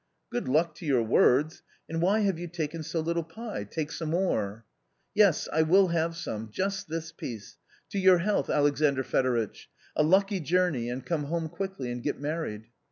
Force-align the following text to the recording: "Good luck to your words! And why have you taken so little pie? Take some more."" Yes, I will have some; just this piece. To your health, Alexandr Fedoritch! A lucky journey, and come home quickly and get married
"Good 0.33 0.47
luck 0.47 0.73
to 0.77 0.85
your 0.87 1.03
words! 1.03 1.61
And 1.87 2.01
why 2.01 2.21
have 2.21 2.39
you 2.39 2.47
taken 2.47 2.81
so 2.81 2.99
little 3.01 3.21
pie? 3.21 3.65
Take 3.65 3.91
some 3.91 4.09
more."" 4.09 4.65
Yes, 5.13 5.47
I 5.53 5.61
will 5.61 5.89
have 5.89 6.15
some; 6.15 6.49
just 6.49 6.89
this 6.89 7.11
piece. 7.11 7.57
To 7.91 7.99
your 7.99 8.17
health, 8.17 8.49
Alexandr 8.49 9.03
Fedoritch! 9.03 9.69
A 9.95 10.01
lucky 10.01 10.39
journey, 10.39 10.89
and 10.89 11.05
come 11.05 11.25
home 11.25 11.49
quickly 11.49 11.91
and 11.91 12.01
get 12.01 12.19
married 12.19 12.63